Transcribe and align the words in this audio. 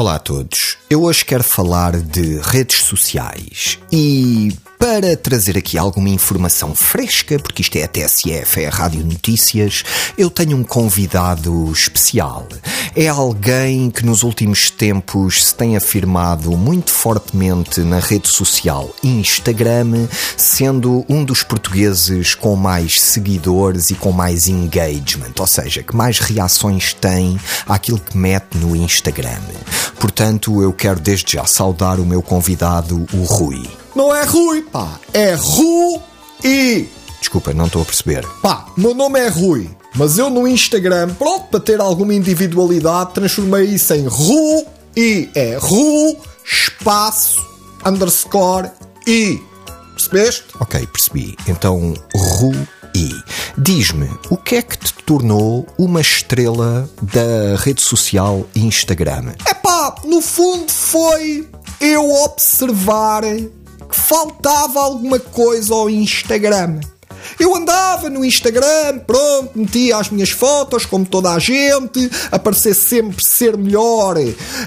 Olá 0.00 0.14
a 0.14 0.18
todos. 0.20 0.77
Eu 0.90 1.02
hoje 1.02 1.22
quero 1.22 1.44
falar 1.44 2.00
de 2.00 2.40
redes 2.40 2.80
sociais 2.84 3.78
e 3.92 4.56
para 4.78 5.14
trazer 5.16 5.58
aqui 5.58 5.76
alguma 5.76 6.08
informação 6.08 6.74
fresca, 6.74 7.38
porque 7.38 7.60
isto 7.60 7.76
é 7.76 7.82
a 7.82 7.88
TSF, 7.88 8.62
é 8.62 8.68
a 8.68 8.70
Rádio 8.70 9.04
Notícias, 9.04 9.84
eu 10.16 10.30
tenho 10.30 10.56
um 10.56 10.64
convidado 10.64 11.70
especial. 11.70 12.48
É 12.96 13.06
alguém 13.06 13.90
que 13.90 14.06
nos 14.06 14.22
últimos 14.22 14.70
tempos 14.70 15.48
se 15.48 15.54
tem 15.54 15.76
afirmado 15.76 16.52
muito 16.56 16.90
fortemente 16.90 17.80
na 17.80 17.98
rede 17.98 18.28
social 18.28 18.94
Instagram, 19.02 20.06
sendo 20.38 21.04
um 21.06 21.22
dos 21.22 21.42
portugueses 21.42 22.34
com 22.34 22.56
mais 22.56 22.98
seguidores 22.98 23.90
e 23.90 23.94
com 23.94 24.10
mais 24.10 24.48
engagement, 24.48 25.34
ou 25.38 25.46
seja, 25.46 25.82
que 25.82 25.94
mais 25.94 26.18
reações 26.18 26.94
tem 26.94 27.38
àquilo 27.66 27.98
que 27.98 28.16
mete 28.16 28.56
no 28.56 28.74
Instagram. 28.74 29.42
Portanto, 29.98 30.62
eu 30.62 30.72
quero 30.78 31.00
desde 31.00 31.32
já 31.32 31.44
saudar 31.44 31.98
o 31.98 32.06
meu 32.06 32.22
convidado, 32.22 33.04
o 33.12 33.22
Rui. 33.24 33.68
Não 33.96 34.14
é 34.14 34.24
Rui, 34.24 34.62
pá. 34.62 35.00
É 35.12 35.34
Rui. 35.34 36.88
Desculpa, 37.18 37.52
não 37.52 37.66
estou 37.66 37.82
a 37.82 37.84
perceber. 37.84 38.24
Pá, 38.40 38.66
meu 38.76 38.94
nome 38.94 39.18
é 39.18 39.28
Rui. 39.28 39.68
Mas 39.96 40.16
eu 40.18 40.30
no 40.30 40.46
Instagram, 40.46 41.08
pronto, 41.14 41.46
para 41.48 41.58
ter 41.58 41.80
alguma 41.80 42.14
individualidade, 42.14 43.12
transformei 43.12 43.64
isso 43.64 43.92
em 43.92 44.06
Ru 44.06 44.64
e 44.96 45.28
é 45.34 45.58
Ru 45.60 46.16
espaço 46.44 47.44
underscore 47.84 48.70
I. 49.06 49.42
Percebeste? 49.94 50.44
Ok, 50.60 50.86
percebi. 50.86 51.36
Então, 51.48 51.92
Ru 52.14 52.52
I. 52.94 53.10
Diz-me, 53.56 54.08
o 54.30 54.36
que 54.36 54.54
é 54.54 54.62
que 54.62 54.78
te 54.78 54.94
tornou 55.04 55.66
uma 55.76 56.00
estrela 56.00 56.88
da 57.02 57.56
rede 57.56 57.82
social 57.82 58.46
Instagram? 58.54 59.32
É 59.44 59.54
no 60.04 60.20
fundo 60.20 60.70
foi 60.70 61.48
eu 61.80 62.10
observar 62.24 63.22
que 63.22 63.96
faltava 63.96 64.80
alguma 64.80 65.18
coisa 65.18 65.74
ao 65.74 65.88
Instagram. 65.88 66.80
Eu 67.38 67.54
andava 67.54 68.10
no 68.10 68.24
Instagram, 68.24 68.98
pronto, 69.06 69.50
metia 69.54 69.96
as 69.96 70.10
minhas 70.10 70.30
fotos, 70.30 70.84
como 70.84 71.06
toda 71.06 71.32
a 71.32 71.38
gente, 71.38 72.10
aparecer 72.30 72.74
sempre 72.74 73.24
ser 73.24 73.56
melhor 73.56 74.16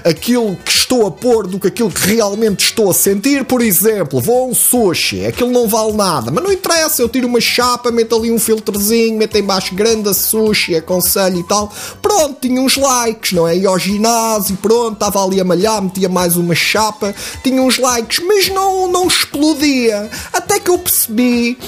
aquilo 0.04 0.56
que 0.56 0.70
estou 0.70 1.06
a 1.06 1.10
pôr 1.10 1.46
do 1.46 1.58
que 1.58 1.68
aquilo 1.68 1.90
que 1.90 2.06
realmente 2.06 2.64
estou 2.64 2.90
a 2.90 2.94
sentir. 2.94 3.44
Por 3.44 3.60
exemplo, 3.60 4.20
vou 4.20 4.44
a 4.44 4.46
um 4.46 4.54
sushi, 4.54 5.24
aquilo 5.26 5.50
não 5.50 5.68
vale 5.68 5.92
nada, 5.92 6.30
mas 6.30 6.42
não 6.42 6.52
interessa, 6.52 7.02
eu 7.02 7.08
tiro 7.08 7.26
uma 7.26 7.40
chapa, 7.40 7.90
meto 7.90 8.16
ali 8.16 8.30
um 8.30 8.38
filtrozinho, 8.38 9.18
meto 9.18 9.36
em 9.36 9.42
baixo 9.42 9.74
grande 9.74 10.12
sushi, 10.14 10.76
aconselho 10.76 11.40
e 11.40 11.44
tal. 11.44 11.72
Pronto, 12.00 12.38
tinha 12.40 12.60
uns 12.60 12.76
likes, 12.76 13.32
não 13.32 13.46
é? 13.46 13.56
Ia 13.56 13.68
ao 13.68 13.78
ginásio, 13.78 14.56
pronto, 14.56 14.94
estava 14.94 15.24
ali 15.24 15.40
a 15.40 15.44
malhar, 15.44 15.82
metia 15.82 16.08
mais 16.08 16.36
uma 16.36 16.54
chapa, 16.54 17.14
tinha 17.42 17.62
uns 17.62 17.78
likes, 17.78 18.24
mas 18.24 18.48
não, 18.48 18.90
não 18.90 19.06
explodia. 19.06 20.10
Até 20.32 20.58
que 20.58 20.70
eu 20.70 20.78
percebi 20.78 21.58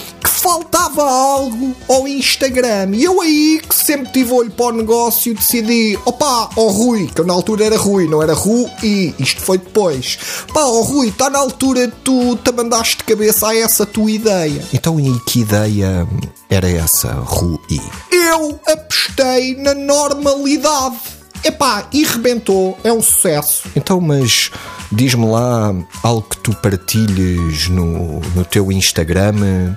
faltava 0.44 1.02
algo 1.02 1.74
ao 1.88 2.06
Instagram. 2.06 2.90
E 2.92 3.04
eu 3.04 3.18
aí, 3.18 3.62
que 3.66 3.74
sempre 3.74 4.12
tive 4.12 4.30
olho 4.30 4.50
para 4.50 4.66
o 4.66 4.72
negócio, 4.72 5.34
decidi, 5.34 5.98
opá, 6.04 6.50
ó 6.54 6.64
oh 6.64 6.68
Rui, 6.68 7.06
que 7.06 7.18
eu 7.22 7.24
na 7.24 7.32
altura 7.32 7.64
era 7.64 7.78
Rui, 7.78 8.06
não 8.06 8.22
era 8.22 8.34
Rui, 8.34 8.70
e 8.82 9.14
isto 9.18 9.40
foi 9.40 9.56
depois. 9.56 10.18
Pá, 10.52 10.60
ó 10.60 10.80
oh 10.80 10.82
Rui, 10.82 11.08
está 11.08 11.30
na 11.30 11.38
altura 11.38 11.90
tu 12.04 12.36
te 12.36 12.52
mandaste 12.52 12.98
de 12.98 13.04
cabeça 13.04 13.48
a 13.48 13.56
essa 13.56 13.86
tua 13.86 14.10
ideia. 14.10 14.62
Então, 14.74 15.00
e 15.00 15.18
que 15.20 15.40
ideia 15.40 16.06
era 16.50 16.68
essa, 16.68 17.10
Rui? 17.12 17.58
Eu 18.12 18.60
apostei 18.66 19.56
na 19.56 19.72
normalidade. 19.72 20.98
Epá, 21.42 21.88
e 21.90 22.04
rebentou, 22.04 22.76
é 22.84 22.92
um 22.92 23.00
sucesso. 23.00 23.62
Então, 23.74 23.98
mas 23.98 24.50
diz-me 24.94 25.26
lá 25.26 25.74
algo 26.02 26.22
que 26.22 26.36
tu 26.38 26.54
partilhes 26.56 27.68
no, 27.68 28.20
no 28.34 28.44
teu 28.44 28.70
Instagram 28.70 29.76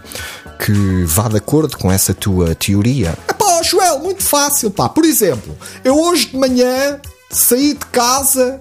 que 0.60 1.04
vá 1.06 1.28
de 1.28 1.38
acordo 1.38 1.78
com 1.78 1.92
essa 1.92 2.14
tua 2.14 2.56
teoria? 2.56 3.18
Epá, 3.30 3.62
Joel, 3.64 4.00
muito 4.00 4.24
fácil, 4.24 4.72
pá. 4.72 4.90
Por 4.90 5.06
exemplo, 5.06 5.56
eu 5.84 6.00
hoje 6.00 6.28
de 6.28 6.38
manhã 6.38 7.00
saí 7.30 7.74
de 7.74 7.86
casa, 7.86 8.60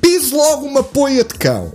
piso 0.00 0.36
logo 0.36 0.66
uma 0.66 0.82
poia 0.82 1.24
de 1.24 1.34
cão. 1.34 1.72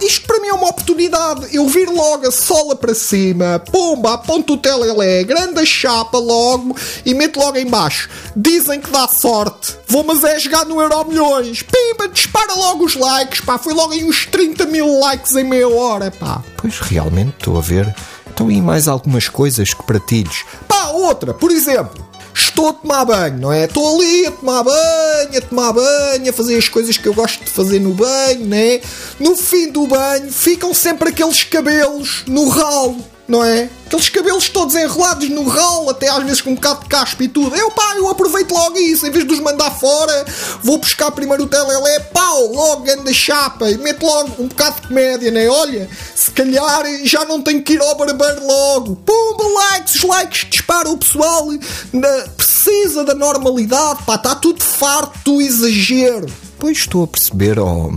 Isto 0.00 0.26
para 0.26 0.40
mim 0.40 0.48
é 0.48 0.54
uma 0.54 0.68
oportunidade. 0.68 1.54
Eu 1.54 1.66
vir 1.68 1.88
logo 1.88 2.26
a 2.26 2.30
sola 2.30 2.76
para 2.76 2.94
cima, 2.94 3.62
pomba, 3.70 4.14
aponto 4.14 4.54
o 4.54 4.58
telelé, 4.58 5.24
grande 5.24 5.64
chapa 5.66 6.18
logo 6.18 6.76
e 7.04 7.14
meto 7.14 7.38
logo 7.38 7.58
em 7.58 7.66
baixo. 7.66 8.08
Dizem 8.36 8.80
que 8.80 8.90
dá 8.90 9.08
sorte. 9.08 9.76
Vou, 9.88 10.04
mas 10.04 10.22
é 10.24 10.38
jogar 10.38 10.64
no 10.64 10.80
Euro 10.80 11.04
Milhões. 11.04 11.62
Pimba, 11.62 12.08
dispara 12.08 12.54
logo 12.54 12.84
os 12.84 12.94
likes, 12.94 13.40
pá. 13.40 13.58
Foi 13.58 13.72
logo 13.72 13.92
em 13.92 14.04
uns 14.04 14.26
30 14.26 14.66
mil 14.66 15.00
likes 15.00 15.34
em 15.34 15.44
meia 15.44 15.68
hora, 15.68 16.10
pá. 16.10 16.42
Pois 16.56 16.78
realmente 16.78 17.34
estou 17.38 17.58
a 17.58 17.60
ver. 17.60 17.94
Então, 18.32 18.50
e 18.50 18.60
mais 18.62 18.88
algumas 18.88 19.28
coisas 19.28 19.74
que 19.74 19.82
partilhes? 19.82 20.44
Pá, 20.66 20.88
outra, 20.88 21.34
por 21.34 21.50
exemplo, 21.50 22.08
estou 22.34 22.68
a 22.68 22.72
tomar 22.72 23.04
banho, 23.04 23.38
não 23.38 23.52
é? 23.52 23.64
Estou 23.64 23.96
ali 23.96 24.26
a 24.26 24.30
tomar 24.30 24.62
banho, 24.62 25.19
a 25.36 25.40
tomar 25.40 25.72
banho, 25.72 26.30
a 26.30 26.32
fazer 26.32 26.56
as 26.56 26.68
coisas 26.68 26.96
que 26.96 27.06
eu 27.06 27.14
gosto 27.14 27.44
de 27.44 27.50
fazer 27.50 27.80
no 27.80 27.94
banho, 27.94 28.46
né? 28.46 28.80
No 29.18 29.36
fim 29.36 29.70
do 29.70 29.86
banho 29.86 30.32
ficam 30.32 30.72
sempre 30.74 31.10
aqueles 31.10 31.42
cabelos 31.44 32.24
no 32.26 32.48
ralo 32.48 32.96
não 33.30 33.44
é? 33.44 33.70
Aqueles 33.86 34.08
cabelos 34.08 34.48
todos 34.48 34.74
enrolados 34.74 35.28
no 35.28 35.44
ralo, 35.48 35.90
até 35.90 36.08
às 36.08 36.22
vezes 36.24 36.40
com 36.40 36.50
um 36.50 36.54
bocado 36.54 36.80
de 36.80 36.88
caspa 36.88 37.22
e 37.22 37.28
tudo. 37.28 37.54
Eu, 37.54 37.70
pá, 37.70 37.94
eu 37.96 38.08
aproveito 38.08 38.52
logo 38.52 38.76
isso, 38.76 39.06
em 39.06 39.10
vez 39.10 39.26
de 39.26 39.32
os 39.32 39.40
mandar 39.40 39.70
fora, 39.70 40.24
vou 40.62 40.78
buscar 40.78 41.10
primeiro 41.12 41.44
o 41.44 41.46
telelé, 41.46 42.00
pau, 42.00 42.52
logo 42.52 42.90
anda 42.90 43.12
chapa, 43.12 43.70
e 43.70 43.78
meto 43.78 44.04
logo 44.04 44.42
um 44.42 44.48
bocado 44.48 44.80
de 44.80 44.88
comédia, 44.88 45.30
né? 45.30 45.48
Olha, 45.48 45.88
se 46.14 46.30
calhar 46.32 46.84
já 47.04 47.24
não 47.24 47.40
tenho 47.40 47.62
que 47.62 47.74
ir 47.74 47.80
ao 47.80 47.96
barbeiro 47.96 48.46
logo. 48.46 48.96
Pumba, 48.96 49.44
likes, 49.44 49.94
os 49.94 50.02
likes 50.02 50.50
disparam 50.50 50.92
o 50.92 50.98
pessoal, 50.98 51.48
na, 51.92 52.08
precisa 52.36 53.04
da 53.04 53.14
normalidade, 53.14 54.02
pá, 54.04 54.16
está 54.16 54.34
tudo 54.34 54.62
farto 54.62 55.19
do 55.24 55.40
exagero. 55.40 56.26
Pois 56.58 56.78
estou 56.78 57.04
a 57.04 57.06
perceber, 57.06 57.58
oh, 57.58 57.92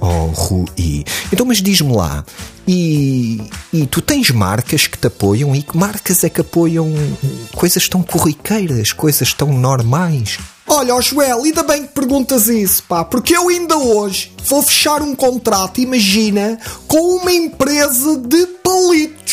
oh 0.00 0.26
Rui. 0.26 1.04
Então, 1.32 1.46
mas 1.46 1.60
diz-me 1.62 1.94
lá, 1.94 2.24
e, 2.66 3.40
e 3.72 3.86
tu 3.86 4.00
tens 4.00 4.30
marcas 4.30 4.86
que 4.86 4.96
te 4.96 5.06
apoiam 5.06 5.54
e 5.54 5.62
que 5.62 5.76
marcas 5.76 6.24
é 6.24 6.28
que 6.28 6.40
apoiam 6.40 6.92
coisas 7.54 7.88
tão 7.88 8.02
corriqueiras, 8.02 8.92
coisas 8.92 9.32
tão 9.32 9.52
normais? 9.52 10.38
Olha, 10.66 10.94
oh 10.94 11.02
Joel, 11.02 11.42
ainda 11.42 11.62
bem 11.62 11.82
que 11.82 11.92
perguntas 11.92 12.48
isso, 12.48 12.82
pá, 12.84 13.04
porque 13.04 13.36
eu 13.36 13.48
ainda 13.48 13.76
hoje 13.76 14.32
vou 14.46 14.62
fechar 14.62 15.02
um 15.02 15.14
contrato, 15.14 15.80
imagina, 15.80 16.58
com 16.88 17.16
uma 17.16 17.32
empresa 17.32 18.16
de 18.16 18.46
palitos 18.62 19.24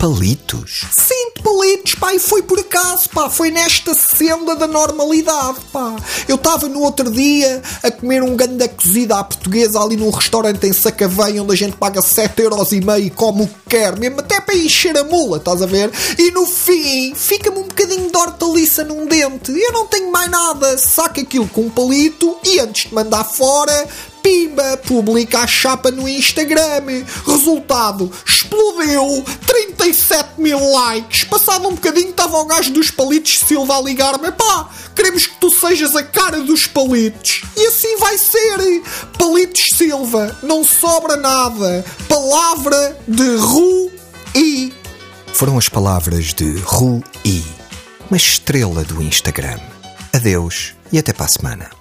palitos? 0.00 0.86
Sim, 0.90 1.19
de 1.36 1.42
palitos, 1.42 1.94
pá, 1.94 2.14
e 2.14 2.18
foi 2.18 2.42
por 2.42 2.58
acaso, 2.58 3.08
pá, 3.10 3.28
foi 3.30 3.50
nesta 3.50 3.94
senda 3.94 4.54
da 4.54 4.66
normalidade, 4.66 5.58
pá. 5.72 5.96
Eu 6.28 6.36
estava 6.36 6.68
no 6.68 6.80
outro 6.80 7.10
dia 7.10 7.62
a 7.82 7.90
comer 7.90 8.22
um 8.22 8.36
ganda 8.36 8.68
cozida 8.68 9.18
à 9.18 9.24
portuguesa 9.24 9.80
ali 9.80 9.96
num 9.96 10.10
restaurante 10.10 10.66
em 10.66 10.72
Sacavém, 10.72 11.40
onde 11.40 11.52
a 11.52 11.56
gente 11.56 11.76
paga 11.76 12.00
7,5€ 12.00 13.04
e 13.04 13.10
come 13.10 13.42
o 13.42 13.46
que 13.46 13.54
quer, 13.68 13.98
mesmo 13.98 14.20
até 14.20 14.40
para 14.40 14.56
encher 14.56 14.96
a 14.96 15.04
mula, 15.04 15.38
estás 15.38 15.62
a 15.62 15.66
ver? 15.66 15.90
E 16.18 16.30
no 16.30 16.46
fim, 16.46 17.14
fica-me 17.14 17.58
um 17.58 17.64
bocadinho 17.64 18.10
de 18.10 18.16
hortaliça 18.16 18.84
num 18.84 19.06
dente. 19.06 19.52
Eu 19.52 19.72
não 19.72 19.86
tenho 19.86 20.10
mais 20.10 20.30
nada, 20.30 20.78
saca 20.78 21.20
aquilo 21.20 21.48
com 21.48 21.62
um 21.62 21.70
palito 21.70 22.36
e 22.44 22.58
antes 22.58 22.88
de 22.88 22.94
mandar 22.94 23.24
fora, 23.24 23.88
Pimba 24.22 24.76
publica 24.86 25.40
a 25.40 25.46
chapa 25.46 25.90
no 25.90 26.08
Instagram. 26.08 27.04
Resultado: 27.26 28.10
explodiu 28.26 29.24
37 29.46 30.40
mil 30.40 30.60
likes. 30.72 31.19
Passado 31.24 31.68
um 31.68 31.74
bocadinho, 31.74 32.10
estava 32.10 32.38
o 32.38 32.44
gajo 32.44 32.72
dos 32.72 32.90
palitos 32.90 33.38
Silva 33.40 33.76
a 33.76 33.82
ligar-me: 33.82 34.30
pá, 34.32 34.68
queremos 34.94 35.26
que 35.26 35.36
tu 35.36 35.50
sejas 35.50 35.94
a 35.96 36.02
cara 36.02 36.40
dos 36.40 36.66
palitos. 36.66 37.42
E 37.56 37.66
assim 37.66 37.96
vai 37.96 38.18
ser. 38.18 38.82
Palitos 39.18 39.64
Silva, 39.76 40.36
não 40.42 40.64
sobra 40.64 41.16
nada. 41.16 41.84
Palavra 42.08 42.98
de 43.06 43.36
Ru 43.36 43.90
I. 44.34 44.72
Foram 45.32 45.56
as 45.56 45.68
palavras 45.68 46.34
de 46.34 46.56
Ru 46.58 47.02
I, 47.24 47.44
uma 48.10 48.16
estrela 48.16 48.84
do 48.84 49.02
Instagram. 49.02 49.58
Adeus 50.12 50.74
e 50.92 50.98
até 50.98 51.12
para 51.12 51.26
a 51.26 51.28
semana. 51.28 51.79